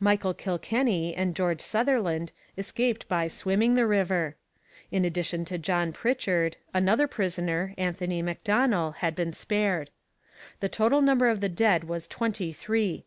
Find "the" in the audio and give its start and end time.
3.74-3.86, 10.60-10.70, 11.42-11.50